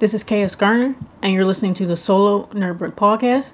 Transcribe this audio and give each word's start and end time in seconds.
Hi, 0.00 0.06
this 0.06 0.14
is 0.14 0.24
KS 0.24 0.54
Garner, 0.54 0.96
and 1.20 1.34
you're 1.34 1.44
listening 1.44 1.74
to 1.74 1.84
the 1.84 1.94
Solo 1.94 2.46
Nerdbird 2.54 2.94
podcast. 2.94 3.52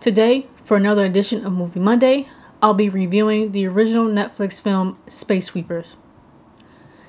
Today, 0.00 0.46
for 0.64 0.78
another 0.78 1.04
edition 1.04 1.44
of 1.44 1.52
Movie 1.52 1.80
Monday, 1.80 2.28
I'll 2.62 2.72
be 2.72 2.88
reviewing 2.88 3.52
the 3.52 3.66
original 3.66 4.06
Netflix 4.06 4.58
film 4.58 4.96
Space 5.06 5.44
Sweepers. 5.48 5.96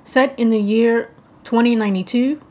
Set 0.03 0.37
in 0.37 0.49
the 0.49 0.59
year 0.59 1.11
2092, 1.45 2.41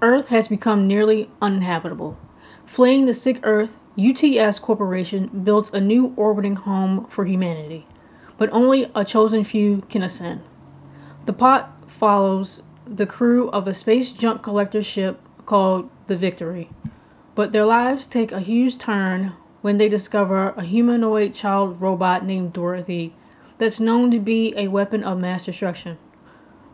Earth 0.00 0.28
has 0.28 0.46
become 0.46 0.86
nearly 0.86 1.28
uninhabitable. 1.42 2.16
Fleeing 2.64 3.06
the 3.06 3.14
sick 3.14 3.40
Earth, 3.42 3.76
UTS 3.98 4.60
Corporation 4.60 5.42
builds 5.42 5.74
a 5.74 5.80
new 5.80 6.14
orbiting 6.16 6.54
home 6.54 7.06
for 7.06 7.24
humanity, 7.24 7.84
but 8.38 8.48
only 8.52 8.92
a 8.94 9.04
chosen 9.04 9.42
few 9.42 9.80
can 9.88 10.04
ascend. 10.04 10.40
The 11.26 11.32
plot 11.32 11.90
follows 11.90 12.62
the 12.86 13.06
crew 13.06 13.50
of 13.50 13.66
a 13.66 13.74
space 13.74 14.12
junk 14.12 14.44
collector 14.44 14.84
ship 14.84 15.20
called 15.50 15.90
the 16.06 16.16
Victory, 16.16 16.70
but 17.34 17.50
their 17.50 17.64
lives 17.64 18.06
take 18.06 18.30
a 18.30 18.38
huge 18.38 18.78
turn 18.78 19.32
when 19.62 19.78
they 19.78 19.88
discover 19.88 20.50
a 20.50 20.62
humanoid 20.62 21.34
child 21.34 21.80
robot 21.80 22.24
named 22.24 22.52
Dorothy 22.52 23.16
that's 23.58 23.80
known 23.80 24.12
to 24.12 24.20
be 24.20 24.54
a 24.56 24.68
weapon 24.68 25.02
of 25.02 25.18
mass 25.18 25.46
destruction. 25.46 25.98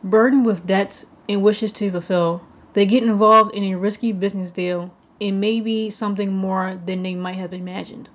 Burdened 0.05 0.45
with 0.45 0.67
debts 0.67 1.07
and 1.27 1.43
wishes 1.43 1.73
to 1.73 1.91
fulfill, 1.91 2.43
they 2.75 2.85
get 2.85 3.03
involved 3.03 3.55
in 3.55 3.65
a 3.65 3.77
risky 3.77 4.13
business 4.13 4.53
deal 4.53 4.93
and 5.23 5.41
maybe 5.41 5.89
something 5.89 6.31
more 6.31 6.79
than 6.85 7.03
they 7.03 7.15
might 7.15 7.37
have 7.37 7.55
imagined. 7.55 8.11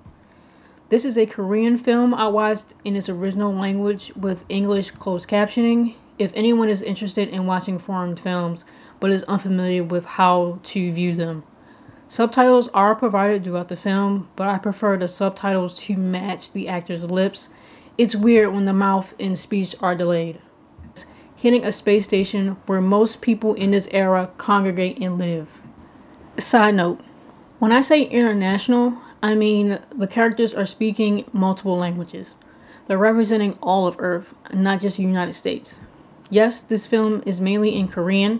This 0.90 1.04
is 1.04 1.18
a 1.18 1.26
Korean 1.26 1.76
film 1.76 2.14
I 2.14 2.28
watched 2.28 2.74
in 2.84 2.94
its 2.94 3.08
original 3.08 3.52
language 3.52 4.12
with 4.14 4.44
English 4.48 4.92
closed 4.92 5.28
captioning 5.28 5.96
if 6.20 6.30
anyone 6.36 6.68
is 6.68 6.82
interested 6.82 7.28
in 7.30 7.46
watching 7.46 7.80
foreign 7.80 8.14
films 8.14 8.64
but 9.02 9.10
is 9.10 9.24
unfamiliar 9.24 9.82
with 9.82 10.04
how 10.04 10.60
to 10.62 10.92
view 10.92 11.16
them. 11.16 11.42
Subtitles 12.06 12.68
are 12.68 12.94
provided 12.94 13.42
throughout 13.42 13.66
the 13.66 13.74
film, 13.74 14.28
but 14.36 14.46
I 14.46 14.58
prefer 14.58 14.96
the 14.96 15.08
subtitles 15.08 15.76
to 15.80 15.96
match 15.96 16.52
the 16.52 16.68
actor's 16.68 17.02
lips. 17.02 17.48
It's 17.98 18.14
weird 18.14 18.54
when 18.54 18.64
the 18.64 18.72
mouth 18.72 19.12
and 19.18 19.36
speech 19.36 19.74
are 19.80 19.96
delayed. 19.96 20.40
Hitting 21.34 21.64
a 21.64 21.72
space 21.72 22.04
station 22.04 22.58
where 22.66 22.80
most 22.80 23.20
people 23.20 23.54
in 23.54 23.72
this 23.72 23.88
era 23.90 24.30
congregate 24.38 24.98
and 24.98 25.18
live. 25.18 25.60
Side 26.38 26.76
note 26.76 27.00
when 27.58 27.72
I 27.72 27.80
say 27.80 28.02
international, 28.02 28.96
I 29.20 29.34
mean 29.34 29.80
the 29.92 30.06
characters 30.06 30.54
are 30.54 30.64
speaking 30.64 31.24
multiple 31.32 31.76
languages. 31.76 32.36
They're 32.86 32.98
representing 32.98 33.58
all 33.60 33.88
of 33.88 33.96
Earth, 33.98 34.32
not 34.52 34.80
just 34.80 34.98
the 34.98 35.02
United 35.02 35.32
States. 35.32 35.80
Yes, 36.30 36.60
this 36.60 36.86
film 36.86 37.20
is 37.26 37.40
mainly 37.40 37.74
in 37.76 37.88
Korean, 37.88 38.38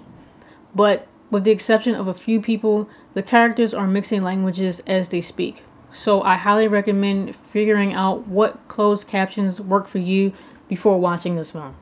but 0.74 1.06
with 1.30 1.44
the 1.44 1.50
exception 1.50 1.94
of 1.94 2.08
a 2.08 2.14
few 2.14 2.40
people, 2.40 2.88
the 3.14 3.22
characters 3.22 3.72
are 3.72 3.86
mixing 3.86 4.22
languages 4.22 4.80
as 4.86 5.08
they 5.08 5.20
speak. 5.20 5.62
So 5.90 6.22
I 6.22 6.36
highly 6.36 6.68
recommend 6.68 7.36
figuring 7.36 7.94
out 7.94 8.26
what 8.26 8.66
closed 8.68 9.08
captions 9.08 9.60
work 9.60 9.86
for 9.86 9.98
you 9.98 10.32
before 10.68 10.98
watching 10.98 11.36
this 11.36 11.50
film. 11.50 11.74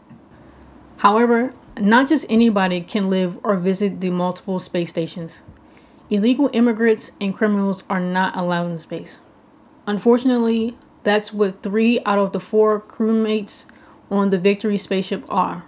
However, 0.99 1.53
not 1.79 2.09
just 2.09 2.27
anybody 2.29 2.81
can 2.81 3.09
live 3.09 3.39
or 3.43 3.57
visit 3.57 4.01
the 4.01 4.11
multiple 4.11 4.59
space 4.59 4.91
stations. 4.91 5.41
Illegal 6.11 6.51
immigrants 6.53 7.13
and 7.21 7.35
criminals 7.35 7.85
are 7.89 8.01
not 8.01 8.37
allowed 8.37 8.71
in 8.71 8.79
space. 8.79 9.21
Unfortunately, 9.87 10.77
that's 11.05 11.33
what 11.33 11.63
three 11.63 12.01
out 12.05 12.19
of 12.19 12.33
the 12.33 12.41
four 12.41 12.81
crewmates 12.81 13.67
on 14.11 14.31
the 14.31 14.39
Victory 14.39 14.77
spaceship 14.77 15.25
are. 15.29 15.65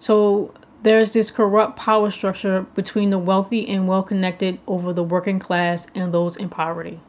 So 0.00 0.52
there's 0.86 1.14
this 1.14 1.32
corrupt 1.32 1.76
power 1.76 2.08
structure 2.12 2.64
between 2.76 3.10
the 3.10 3.18
wealthy 3.18 3.68
and 3.68 3.88
well 3.88 4.04
connected 4.04 4.60
over 4.68 4.92
the 4.92 5.02
working 5.02 5.40
class 5.40 5.84
and 5.96 6.14
those 6.14 6.36
in 6.36 6.48
poverty. 6.48 7.00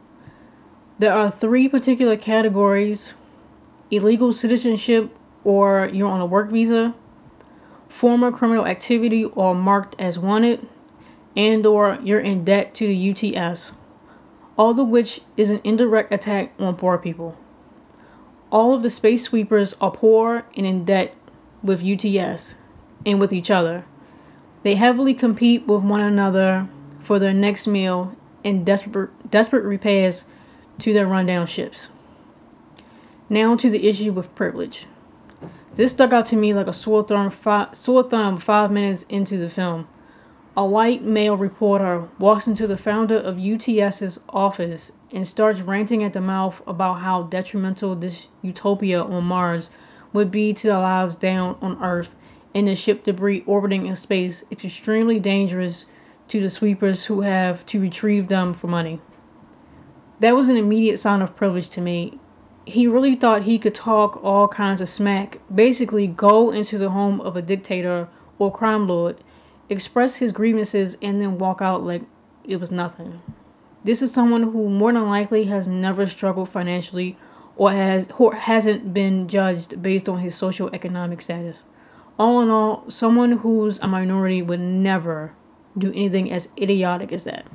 There 0.98 1.12
are 1.12 1.30
three 1.30 1.68
particular 1.68 2.16
categories 2.16 3.14
illegal 3.92 4.32
citizenship, 4.32 5.16
or 5.44 5.88
you're 5.92 6.10
on 6.10 6.20
a 6.20 6.26
work 6.26 6.50
visa, 6.50 6.92
former 7.88 8.32
criminal 8.32 8.66
activity 8.66 9.24
or 9.26 9.54
marked 9.54 9.94
as 9.96 10.18
wanted, 10.18 10.66
and 11.36 11.64
or 11.64 12.00
you're 12.02 12.18
in 12.18 12.44
debt 12.44 12.74
to 12.74 12.84
the 12.84 13.10
UTS, 13.36 13.70
all 14.56 14.78
of 14.78 14.88
which 14.88 15.20
is 15.36 15.52
an 15.52 15.60
indirect 15.62 16.12
attack 16.12 16.52
on 16.58 16.74
poor 16.74 16.98
people. 16.98 17.38
All 18.50 18.74
of 18.74 18.82
the 18.82 18.90
space 18.90 19.22
sweepers 19.22 19.76
are 19.80 19.92
poor 19.92 20.44
and 20.56 20.66
in 20.66 20.84
debt 20.84 21.14
with 21.62 21.84
UTS, 21.84 22.56
and 23.04 23.20
with 23.20 23.32
each 23.32 23.50
other. 23.50 23.84
They 24.62 24.74
heavily 24.74 25.14
compete 25.14 25.66
with 25.66 25.82
one 25.82 26.00
another 26.00 26.68
for 26.98 27.18
their 27.18 27.32
next 27.32 27.66
meal 27.66 28.14
and 28.44 28.64
desperate, 28.66 29.30
desperate 29.30 29.64
repairs 29.64 30.24
to 30.80 30.92
their 30.92 31.06
rundown 31.06 31.46
ships. 31.46 31.88
Now 33.28 33.56
to 33.56 33.70
the 33.70 33.86
issue 33.86 34.12
with 34.12 34.34
privilege. 34.34 34.86
This 35.74 35.92
stuck 35.92 36.12
out 36.12 36.26
to 36.26 36.36
me 36.36 36.54
like 36.54 36.66
a 36.66 36.72
sore 36.72 37.04
thumb, 37.04 37.30
five, 37.30 37.76
sore 37.76 38.02
thumb 38.02 38.36
five 38.38 38.70
minutes 38.70 39.04
into 39.04 39.38
the 39.38 39.50
film. 39.50 39.86
A 40.56 40.66
white 40.66 41.04
male 41.04 41.36
reporter 41.36 42.08
walks 42.18 42.48
into 42.48 42.66
the 42.66 42.76
founder 42.76 43.16
of 43.16 43.38
UTS's 43.38 44.18
office 44.28 44.90
and 45.12 45.26
starts 45.26 45.60
ranting 45.60 46.02
at 46.02 46.14
the 46.14 46.20
mouth 46.20 46.60
about 46.66 46.94
how 46.94 47.22
detrimental 47.22 47.94
this 47.94 48.28
utopia 48.42 49.00
on 49.00 49.24
Mars 49.24 49.70
would 50.12 50.30
be 50.30 50.52
to 50.52 50.66
the 50.66 50.78
lives 50.78 51.14
down 51.14 51.56
on 51.62 51.80
Earth 51.82 52.16
and 52.54 52.66
the 52.66 52.74
ship 52.74 53.04
debris 53.04 53.44
orbiting 53.46 53.86
in 53.86 53.96
space 53.96 54.44
it's 54.50 54.64
extremely 54.64 55.20
dangerous 55.20 55.86
to 56.28 56.40
the 56.40 56.50
sweepers 56.50 57.06
who 57.06 57.22
have 57.22 57.64
to 57.66 57.80
retrieve 57.80 58.28
them 58.28 58.52
for 58.52 58.66
money. 58.66 59.00
That 60.20 60.34
was 60.34 60.48
an 60.48 60.56
immediate 60.56 60.98
sign 60.98 61.22
of 61.22 61.36
privilege 61.36 61.70
to 61.70 61.80
me. 61.80 62.18
He 62.66 62.86
really 62.86 63.14
thought 63.14 63.44
he 63.44 63.58
could 63.58 63.74
talk 63.74 64.22
all 64.22 64.46
kinds 64.46 64.80
of 64.80 64.88
smack, 64.88 65.40
basically, 65.52 66.06
go 66.06 66.50
into 66.50 66.76
the 66.76 66.90
home 66.90 67.20
of 67.20 67.36
a 67.36 67.42
dictator 67.42 68.08
or 68.38 68.52
crime 68.52 68.86
lord, 68.86 69.22
express 69.70 70.16
his 70.16 70.32
grievances, 70.32 70.98
and 71.00 71.20
then 71.20 71.38
walk 71.38 71.62
out 71.62 71.82
like 71.82 72.02
it 72.44 72.60
was 72.60 72.70
nothing. 72.70 73.22
This 73.84 74.02
is 74.02 74.12
someone 74.12 74.42
who 74.42 74.68
more 74.68 74.92
than 74.92 75.08
likely 75.08 75.44
has 75.44 75.66
never 75.66 76.04
struggled 76.04 76.48
financially 76.48 77.16
or 77.56 77.72
has 77.72 78.08
or 78.18 78.34
hasn't 78.34 78.92
been 78.92 79.28
judged 79.28 79.80
based 79.80 80.08
on 80.08 80.18
his 80.18 80.34
social 80.34 80.68
economic 80.74 81.22
status 81.22 81.64
all 82.18 82.42
in 82.42 82.50
all, 82.50 82.84
someone 82.90 83.32
who's 83.38 83.78
a 83.78 83.86
minority 83.86 84.42
would 84.42 84.60
never 84.60 85.32
do 85.76 85.90
anything 85.90 86.32
as 86.32 86.48
idiotic 86.60 87.12
as 87.12 87.24
that. 87.24 87.46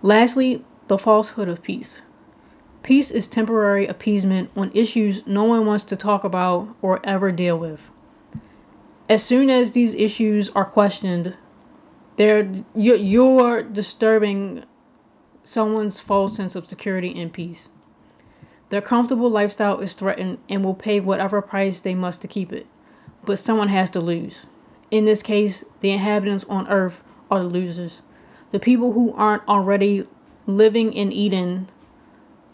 Lastly, 0.00 0.64
the 0.86 0.96
falsehood 0.96 1.48
of 1.48 1.62
peace. 1.62 2.00
Peace 2.82 3.10
is 3.10 3.28
temporary 3.28 3.86
appeasement 3.86 4.50
on 4.56 4.70
issues 4.72 5.26
no 5.26 5.44
one 5.44 5.66
wants 5.66 5.84
to 5.84 5.96
talk 5.96 6.24
about 6.24 6.74
or 6.80 7.04
ever 7.04 7.30
deal 7.30 7.58
with. 7.58 7.90
As 9.08 9.22
soon 9.22 9.50
as 9.50 9.72
these 9.72 9.94
issues 9.94 10.48
are 10.50 10.64
questioned, 10.64 11.36
they're, 12.16 12.50
you're, 12.74 13.62
disturbing 13.62 14.64
someone's 15.42 16.00
false 16.00 16.36
sense 16.36 16.54
of 16.56 16.66
security 16.66 17.20
and 17.20 17.32
peace. 17.32 17.68
Their 18.70 18.82
comfortable 18.82 19.30
lifestyle 19.30 19.80
is 19.80 19.94
threatened 19.94 20.38
and 20.48 20.64
will 20.64 20.74
pay 20.74 21.00
whatever 21.00 21.42
price 21.42 21.80
they 21.80 21.94
must 21.94 22.20
to 22.22 22.28
keep 22.28 22.52
it 22.52 22.66
but 23.28 23.38
someone 23.38 23.68
has 23.68 23.90
to 23.90 24.00
lose. 24.00 24.46
In 24.90 25.04
this 25.04 25.22
case, 25.22 25.62
the 25.80 25.90
inhabitants 25.90 26.46
on 26.48 26.66
Earth 26.68 27.04
are 27.30 27.40
the 27.40 27.44
losers. 27.44 28.00
The 28.52 28.58
people 28.58 28.94
who 28.94 29.12
aren't 29.12 29.46
already 29.46 30.08
living 30.46 30.94
in 30.94 31.12
Eden, 31.12 31.68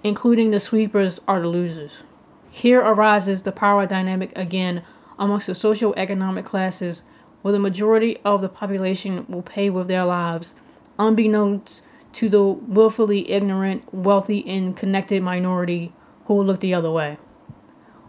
including 0.02 0.50
the 0.50 0.58
sweepers, 0.58 1.20
are 1.28 1.40
the 1.40 1.46
losers. 1.46 2.02
Here 2.50 2.80
arises 2.80 3.42
the 3.42 3.52
power 3.52 3.86
dynamic 3.86 4.36
again 4.36 4.82
amongst 5.16 5.46
the 5.46 5.54
socio-economic 5.54 6.44
classes, 6.44 7.04
where 7.42 7.52
the 7.52 7.60
majority 7.60 8.18
of 8.24 8.42
the 8.42 8.48
population 8.48 9.26
will 9.28 9.42
pay 9.42 9.70
with 9.70 9.86
their 9.86 10.04
lives, 10.04 10.56
unbeknownst 10.98 11.82
to 12.14 12.28
the 12.28 12.42
willfully 12.42 13.30
ignorant, 13.30 13.94
wealthy, 13.94 14.44
and 14.48 14.76
connected 14.76 15.22
minority 15.22 15.92
who 16.24 16.34
will 16.34 16.44
look 16.44 16.58
the 16.58 16.74
other 16.74 16.90
way. 16.90 17.16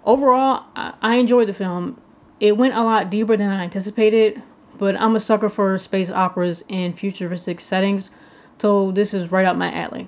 Overall, 0.03 0.63
I 0.75 1.17
enjoyed 1.17 1.47
the 1.47 1.53
film 1.53 2.01
it 2.39 2.57
went 2.57 2.75
a 2.75 2.83
lot 2.83 3.09
deeper 3.09 3.37
than 3.37 3.49
I 3.49 3.63
anticipated, 3.63 4.41
but 4.77 4.99
I'm 4.99 5.15
a 5.15 5.19
sucker 5.19 5.49
for 5.49 5.77
space 5.77 6.09
operas 6.09 6.63
and 6.69 6.97
futuristic 6.97 7.59
settings, 7.59 8.11
so 8.57 8.91
this 8.91 9.13
is 9.13 9.31
right 9.31 9.45
up 9.45 9.55
my 9.55 9.73
alley. 9.73 10.07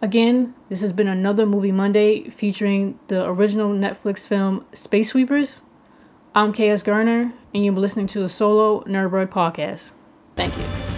Again, 0.00 0.54
this 0.68 0.80
has 0.80 0.92
been 0.92 1.06
another 1.06 1.46
Movie 1.46 1.70
Monday 1.70 2.28
featuring 2.28 2.98
the 3.06 3.24
original 3.24 3.70
Netflix 3.70 4.26
film 4.26 4.64
Space 4.72 5.10
Sweepers. 5.10 5.60
I'm 6.34 6.52
KS 6.52 6.82
Garner, 6.82 7.32
and 7.54 7.64
you're 7.64 7.74
listening 7.74 8.08
to 8.08 8.20
the 8.20 8.28
Solo 8.28 8.82
Nerdbird 8.84 9.28
podcast. 9.28 9.92
Thank 10.34 10.56
you. 10.56 10.91